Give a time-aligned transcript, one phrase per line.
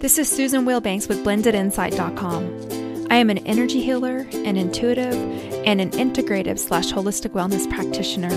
[0.00, 3.08] This is Susan Wilbanks with blendedinsight.com.
[3.10, 5.12] I am an energy healer, an intuitive,
[5.66, 8.32] and an integrative slash holistic wellness practitioner.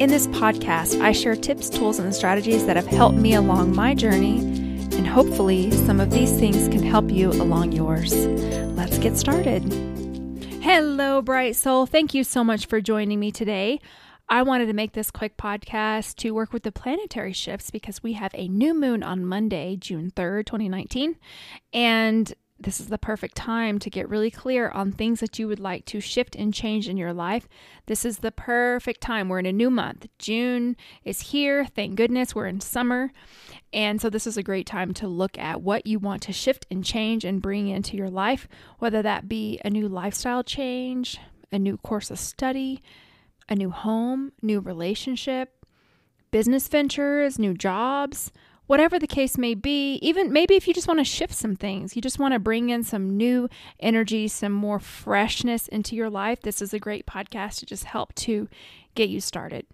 [0.00, 3.94] In this podcast, I share tips, tools, and strategies that have helped me along my
[3.94, 8.12] journey, and hopefully, some of these things can help you along yours.
[8.16, 9.62] Let's get started.
[10.60, 11.86] Hello, bright soul.
[11.86, 13.78] Thank you so much for joining me today.
[14.30, 18.12] I wanted to make this quick podcast to work with the planetary shifts because we
[18.12, 21.16] have a new moon on Monday, June 3rd, 2019.
[21.72, 25.60] And this is the perfect time to get really clear on things that you would
[25.60, 27.48] like to shift and change in your life.
[27.86, 29.30] This is the perfect time.
[29.30, 30.08] We're in a new month.
[30.18, 31.64] June is here.
[31.64, 33.12] Thank goodness we're in summer.
[33.72, 36.66] And so, this is a great time to look at what you want to shift
[36.70, 38.48] and change and bring into your life,
[38.78, 41.18] whether that be a new lifestyle change,
[41.52, 42.82] a new course of study,
[43.48, 45.64] a new home, new relationship,
[46.30, 48.30] business ventures, new jobs,
[48.66, 49.94] whatever the case may be.
[49.96, 52.70] Even maybe if you just want to shift some things, you just want to bring
[52.70, 53.48] in some new
[53.80, 58.14] energy, some more freshness into your life, this is a great podcast to just help
[58.14, 58.48] to
[58.94, 59.66] get you started.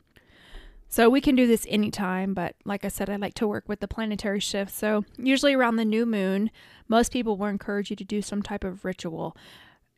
[0.89, 3.81] So we can do this anytime, but like I said, I like to work with
[3.81, 4.77] the planetary shifts.
[4.77, 6.53] So usually around the new moon,
[6.87, 9.37] most people will encourage you to do some type of ritual.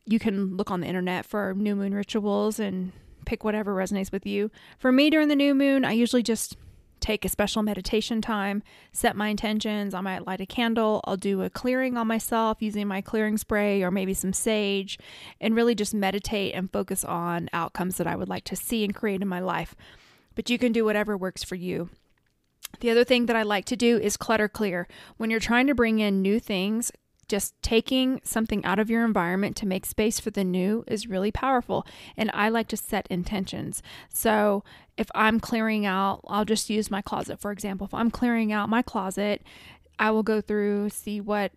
[0.07, 2.93] You can look on the internet for new moon rituals and
[3.27, 4.49] pick whatever resonates with you.
[4.79, 6.55] For me, during the new moon, I usually just
[6.99, 9.93] take a special meditation time, set my intentions.
[9.93, 11.01] I might light a candle.
[11.03, 14.97] I'll do a clearing on myself using my clearing spray or maybe some sage
[15.39, 18.95] and really just meditate and focus on outcomes that I would like to see and
[18.95, 19.75] create in my life.
[20.33, 21.89] But you can do whatever works for you.
[22.79, 24.87] The other thing that I like to do is clutter clear.
[25.17, 26.91] When you're trying to bring in new things,
[27.27, 31.31] just taking something out of your environment to make space for the new is really
[31.31, 31.85] powerful.
[32.15, 33.81] And I like to set intentions.
[34.09, 34.63] So
[34.97, 37.85] if I'm clearing out, I'll just use my closet for example.
[37.85, 39.41] If I'm clearing out my closet,
[39.99, 41.51] I will go through, see what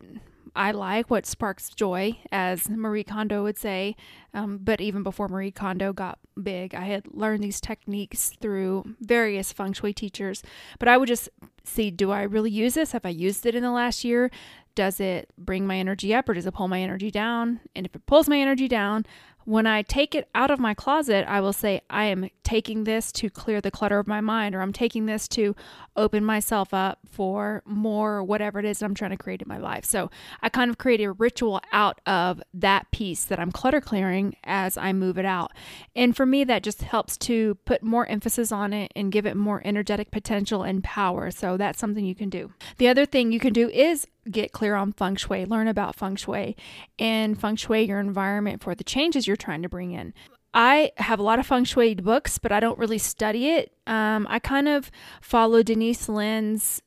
[0.54, 3.96] I like, what sparks joy, as Marie Kondo would say.
[4.34, 9.52] Um, but even before Marie Kondo got big, I had learned these techniques through various
[9.52, 10.42] feng shui teachers.
[10.78, 11.28] But I would just
[11.64, 12.92] see do I really use this?
[12.92, 14.30] Have I used it in the last year?
[14.74, 17.60] Does it bring my energy up or does it pull my energy down?
[17.74, 19.04] And if it pulls my energy down,
[19.44, 23.10] when I take it out of my closet, I will say, I am taking this
[23.12, 25.56] to clear the clutter of my mind, or I'm taking this to
[25.96, 29.58] open myself up for more, whatever it is that I'm trying to create in my
[29.58, 29.84] life.
[29.84, 30.10] So
[30.42, 34.76] I kind of create a ritual out of that piece that I'm clutter clearing as
[34.76, 35.52] I move it out.
[35.96, 39.36] And for me, that just helps to put more emphasis on it and give it
[39.36, 41.30] more energetic potential and power.
[41.30, 42.52] So that's something you can do.
[42.76, 46.16] The other thing you can do is get clear on feng shui, learn about feng
[46.16, 46.56] shui,
[46.98, 50.12] and feng shui your environment for the changes you're trying to bring in.
[50.52, 53.72] I have a lot of feng shui books, but I don't really study it.
[53.86, 56.82] Um, I kind of follow Denise Linn's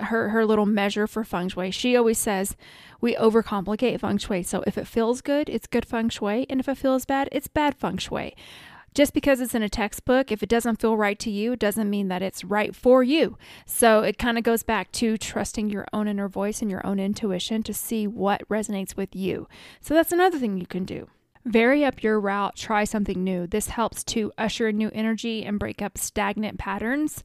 [0.00, 1.70] her her little measure for feng shui.
[1.70, 2.56] She always says
[3.00, 4.42] we overcomplicate feng shui.
[4.42, 7.48] So if it feels good, it's good feng shui, and if it feels bad, it's
[7.48, 8.34] bad feng shui.
[8.94, 12.08] Just because it's in a textbook, if it doesn't feel right to you, doesn't mean
[12.08, 13.38] that it's right for you.
[13.64, 16.98] So it kind of goes back to trusting your own inner voice and your own
[16.98, 19.48] intuition to see what resonates with you.
[19.80, 21.08] So that's another thing you can do.
[21.44, 23.46] Vary up your route, try something new.
[23.46, 27.24] This helps to usher in new energy and break up stagnant patterns.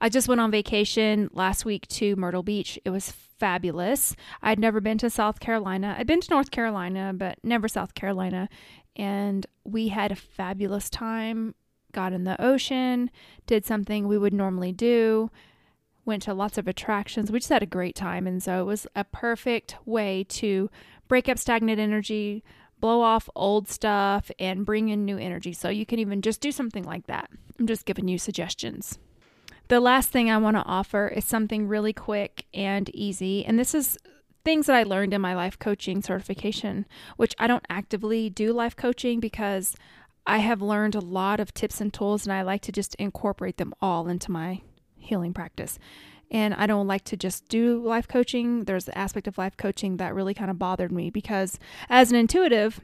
[0.00, 2.78] I just went on vacation last week to Myrtle Beach.
[2.84, 4.14] It was fabulous.
[4.42, 5.96] I'd never been to South Carolina.
[5.98, 8.48] I'd been to North Carolina, but never South Carolina
[8.98, 11.54] and we had a fabulous time.
[11.92, 13.10] Got in the ocean,
[13.46, 15.30] did something we would normally do,
[16.04, 17.32] went to lots of attractions.
[17.32, 18.26] We just had a great time.
[18.26, 20.68] And so it was a perfect way to
[21.08, 22.44] break up stagnant energy,
[22.78, 25.54] blow off old stuff, and bring in new energy.
[25.54, 27.30] So you can even just do something like that.
[27.58, 28.98] I'm just giving you suggestions.
[29.68, 33.44] The last thing I want to offer is something really quick and easy.
[33.44, 33.98] And this is
[34.48, 36.86] things that I learned in my life coaching certification,
[37.18, 39.76] which I don't actively do life coaching because
[40.26, 43.58] I have learned a lot of tips and tools and I like to just incorporate
[43.58, 44.62] them all into my
[44.96, 45.78] healing practice.
[46.30, 48.64] And I don't like to just do life coaching.
[48.64, 51.58] There's an aspect of life coaching that really kind of bothered me because
[51.90, 52.80] as an intuitive,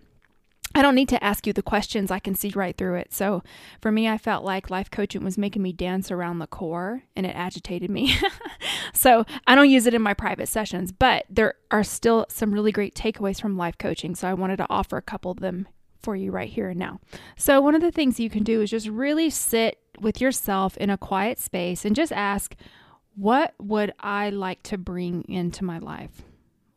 [0.74, 2.10] I don't need to ask you the questions.
[2.10, 3.14] I can see right through it.
[3.14, 3.42] So
[3.80, 7.24] for me, I felt like life coaching was making me dance around the core and
[7.24, 8.18] it agitated me.
[9.04, 12.72] so I don't use it in my private sessions, but there are still some really
[12.72, 14.14] great takeaways from life coaching.
[14.14, 15.68] So I wanted to offer a couple of them
[16.00, 17.00] for you right here and now.
[17.36, 20.88] So one of the things you can do is just really sit with yourself in
[20.88, 22.56] a quiet space and just ask,
[23.14, 26.22] what would I like to bring into my life?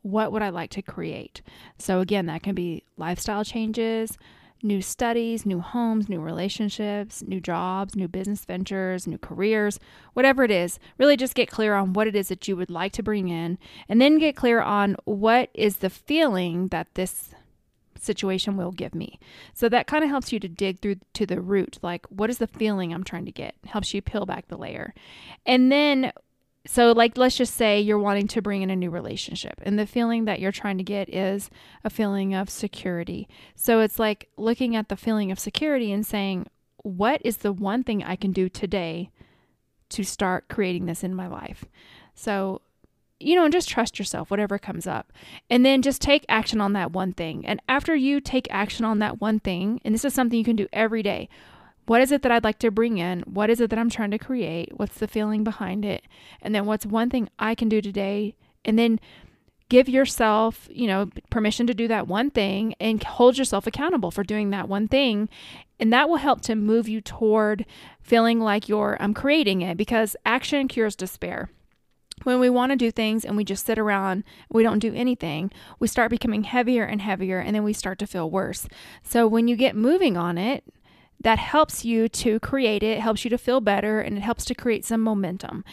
[0.07, 1.41] what would I like to create?
[1.77, 4.17] So, again, that can be lifestyle changes,
[4.63, 9.79] new studies, new homes, new relationships, new jobs, new business ventures, new careers,
[10.13, 10.79] whatever it is.
[10.97, 13.57] Really just get clear on what it is that you would like to bring in
[13.87, 17.29] and then get clear on what is the feeling that this
[17.99, 19.19] situation will give me.
[19.53, 22.37] So that kind of helps you to dig through to the root like what is
[22.37, 23.55] the feeling I'm trying to get?
[23.65, 24.93] Helps you peel back the layer.
[25.45, 26.11] And then
[26.67, 29.87] so, like, let's just say you're wanting to bring in a new relationship, and the
[29.87, 31.49] feeling that you're trying to get is
[31.83, 33.27] a feeling of security.
[33.55, 36.47] So, it's like looking at the feeling of security and saying,
[36.83, 39.11] What is the one thing I can do today
[39.89, 41.63] to start creating this in my life?
[42.13, 42.61] So,
[43.19, 45.13] you know, and just trust yourself, whatever comes up.
[45.49, 47.45] And then just take action on that one thing.
[47.45, 50.55] And after you take action on that one thing, and this is something you can
[50.55, 51.29] do every day,
[51.87, 53.21] what is it that I'd like to bring in?
[53.21, 54.71] What is it that I'm trying to create?
[54.75, 56.03] What's the feeling behind it?
[56.41, 58.35] And then what's one thing I can do today?
[58.63, 58.99] And then
[59.69, 64.23] give yourself, you know, permission to do that one thing and hold yourself accountable for
[64.23, 65.29] doing that one thing.
[65.79, 67.65] And that will help to move you toward
[68.01, 71.49] feeling like you're um, creating it because action cures despair.
[72.23, 75.51] When we want to do things and we just sit around, we don't do anything,
[75.79, 78.67] we start becoming heavier and heavier and then we start to feel worse.
[79.03, 80.63] So when you get moving on it,
[81.19, 84.55] that helps you to create it, helps you to feel better, and it helps to
[84.55, 85.63] create some momentum.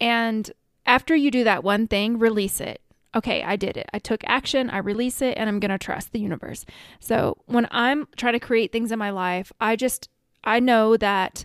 [0.00, 0.50] And
[0.86, 2.80] after you do that one thing, release it.
[3.14, 3.88] Okay, I did it.
[3.92, 6.64] I took action, I release it, and I'm going to trust the universe.
[6.98, 10.08] So when I'm trying to create things in my life, I just,
[10.42, 11.44] I know that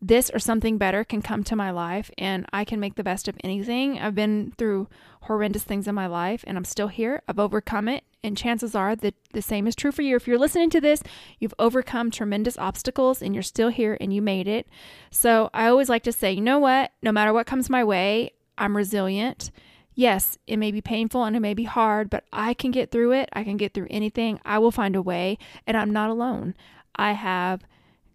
[0.00, 3.28] this or something better can come to my life and I can make the best
[3.28, 3.98] of anything.
[3.98, 4.88] I've been through
[5.22, 7.22] horrendous things in my life and I'm still here.
[7.26, 8.04] I've overcome it.
[8.26, 10.16] And chances are that the same is true for you.
[10.16, 11.00] If you're listening to this,
[11.38, 14.66] you've overcome tremendous obstacles and you're still here and you made it.
[15.10, 16.90] So I always like to say, you know what?
[17.02, 19.52] No matter what comes my way, I'm resilient.
[19.94, 23.12] Yes, it may be painful and it may be hard, but I can get through
[23.12, 23.28] it.
[23.32, 24.40] I can get through anything.
[24.44, 26.54] I will find a way and I'm not alone.
[26.96, 27.62] I have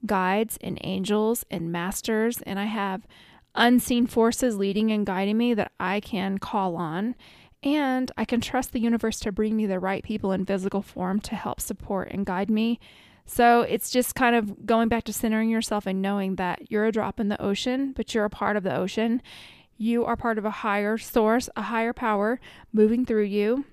[0.05, 3.07] guides and angels and masters, and I have
[3.55, 7.15] unseen forces leading and guiding me that I can call on.
[7.63, 11.19] And I can trust the universe to bring me the right people in physical form
[11.21, 12.79] to help support and guide me.
[13.25, 16.91] So it's just kind of going back to centering yourself and knowing that you're a
[16.91, 19.21] drop in the ocean, but you're a part of the ocean.
[19.77, 22.39] You are part of a higher source, a higher power
[22.73, 23.65] moving through you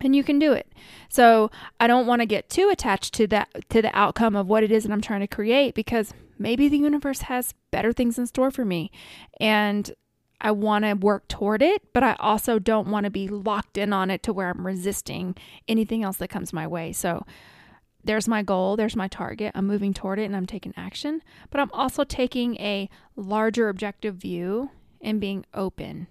[0.00, 0.72] and you can do it.
[1.08, 4.64] So I don't want to get too attached to that to the outcome of what
[4.64, 8.26] it is that I'm trying to create because maybe the universe has better things in
[8.26, 8.90] store for me
[9.40, 9.92] and
[10.44, 13.94] I want to work toward it, but I also don't want to be locked in
[13.94, 15.36] on it to where I'm resisting
[15.66, 16.92] anything else that comes my way.
[16.92, 17.24] So
[18.04, 19.52] there's my goal, there's my target.
[19.54, 24.16] I'm moving toward it and I'm taking action, but I'm also taking a larger objective
[24.16, 24.70] view
[25.00, 26.08] and being open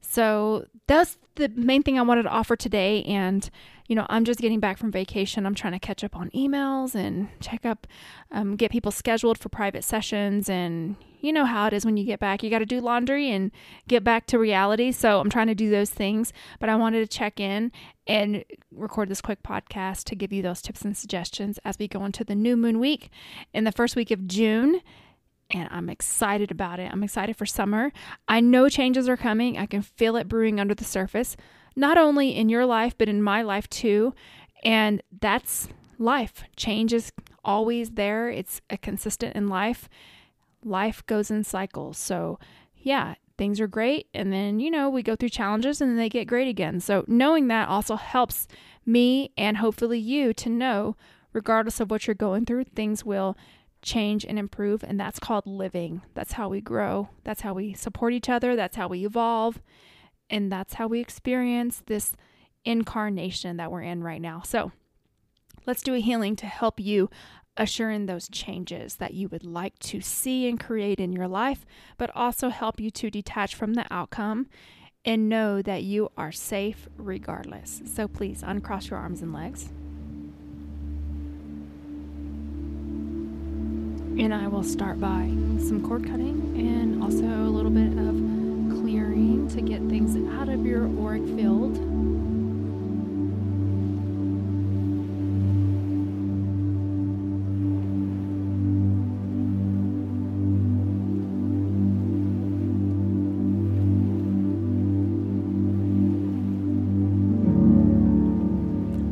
[0.00, 3.02] so that's the main thing I wanted to offer today.
[3.04, 3.48] And,
[3.86, 5.46] you know, I'm just getting back from vacation.
[5.46, 7.86] I'm trying to catch up on emails and check up,
[8.30, 10.48] um, get people scheduled for private sessions.
[10.48, 13.30] And you know how it is when you get back, you got to do laundry
[13.30, 13.50] and
[13.86, 14.92] get back to reality.
[14.92, 16.32] So I'm trying to do those things.
[16.60, 17.72] But I wanted to check in
[18.06, 22.04] and record this quick podcast to give you those tips and suggestions as we go
[22.04, 23.10] into the new moon week
[23.52, 24.80] in the first week of June
[25.50, 26.90] and I'm excited about it.
[26.92, 27.92] I'm excited for summer.
[28.26, 29.56] I know changes are coming.
[29.56, 31.36] I can feel it brewing under the surface,
[31.74, 34.14] not only in your life, but in my life too.
[34.62, 35.68] And that's
[35.98, 36.44] life.
[36.56, 37.12] Change is
[37.44, 39.88] always there, it's a consistent in life.
[40.64, 41.96] Life goes in cycles.
[41.96, 42.38] So,
[42.76, 44.08] yeah, things are great.
[44.12, 46.80] And then, you know, we go through challenges and then they get great again.
[46.80, 48.48] So, knowing that also helps
[48.84, 50.96] me and hopefully you to know,
[51.32, 53.36] regardless of what you're going through, things will
[53.82, 54.82] change and improve.
[54.82, 56.02] And that's called living.
[56.14, 57.08] That's how we grow.
[57.24, 58.56] That's how we support each other.
[58.56, 59.60] That's how we evolve.
[60.30, 62.14] And that's how we experience this
[62.64, 64.42] incarnation that we're in right now.
[64.44, 64.72] So
[65.66, 67.08] let's do a healing to help you
[67.56, 71.66] usher in those changes that you would like to see and create in your life,
[71.96, 74.46] but also help you to detach from the outcome
[75.04, 77.82] and know that you are safe regardless.
[77.86, 79.70] So please uncross your arms and legs.
[84.18, 85.28] And I will start by
[85.60, 88.16] some cord cutting and also a little bit of
[88.80, 91.76] clearing to get things out of your auric field.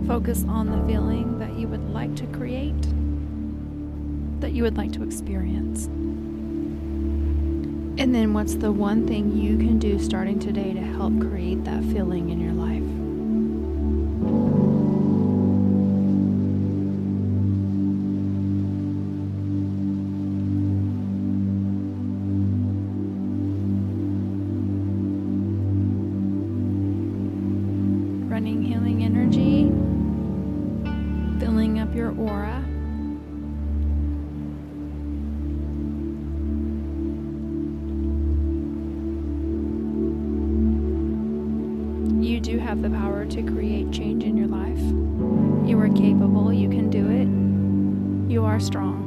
[0.08, 1.55] Focus on the feeling that
[4.40, 5.86] that you would like to experience.
[7.98, 11.82] And then, what's the one thing you can do starting today to help create that
[11.84, 12.82] feeling in your life?
[28.30, 29.70] Running healing energy,
[31.40, 32.62] filling up your aura.
[43.30, 44.78] To create change in your life.
[45.68, 48.32] You are capable, you can do it.
[48.32, 49.02] You are strong.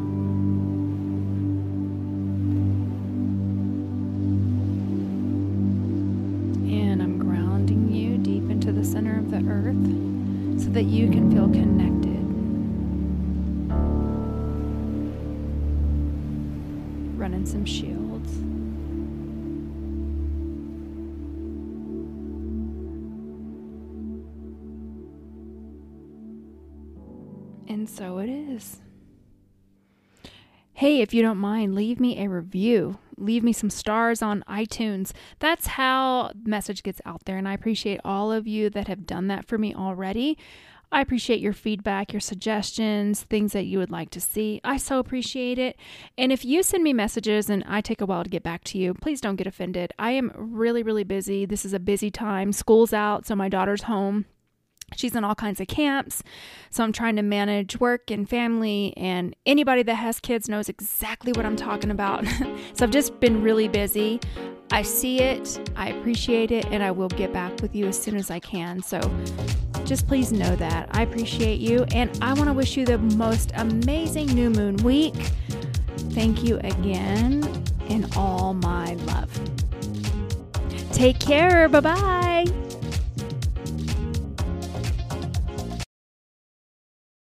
[6.70, 11.32] And I'm grounding you deep into the center of the earth so that you can
[11.32, 12.20] feel connected.
[17.18, 17.89] Running some shields.
[27.70, 28.82] And so it is.
[30.74, 32.98] Hey, if you don't mind, leave me a review.
[33.18, 35.12] Leave me some stars on iTunes.
[35.38, 39.28] That's how message gets out there and I appreciate all of you that have done
[39.28, 40.38] that for me already.
[40.92, 44.60] I appreciate your feedback, your suggestions, things that you would like to see.
[44.64, 45.78] I so appreciate it.
[46.18, 48.80] And if you send me messages and I take a while to get back to
[48.80, 49.94] you, please don't get offended.
[50.00, 51.46] I am really, really busy.
[51.46, 52.52] This is a busy time.
[52.52, 54.26] School's out, so my daughter's home.
[54.96, 56.24] She's in all kinds of camps.
[56.70, 61.32] So I'm trying to manage work and family, and anybody that has kids knows exactly
[61.34, 62.26] what I'm talking about.
[62.74, 64.20] so I've just been really busy.
[64.72, 68.16] I see it, I appreciate it, and I will get back with you as soon
[68.16, 68.84] as I can.
[68.84, 69.00] So
[69.84, 70.90] just please know that.
[70.92, 75.16] I appreciate you, and I want to wish you the most amazing new moon week.
[76.12, 77.44] Thank you again,
[77.90, 79.32] and all my love.
[80.92, 81.68] Take care.
[81.70, 82.69] Bye bye.